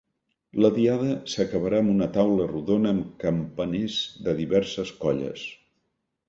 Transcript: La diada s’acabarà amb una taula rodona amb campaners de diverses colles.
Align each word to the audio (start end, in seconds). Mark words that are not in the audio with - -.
La 0.63 0.69
diada 0.77 1.09
s’acabarà 1.33 1.81
amb 1.83 1.91
una 1.95 2.07
taula 2.15 2.47
rodona 2.53 2.95
amb 2.95 3.11
campaners 3.25 3.99
de 4.29 4.35
diverses 4.41 4.95
colles. 5.05 5.47